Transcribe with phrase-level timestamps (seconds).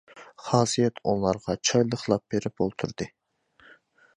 [0.45, 3.09] خاسىيەت ئۇلارغا چاي لىقلاپ بېرىپ ئولتۇردى.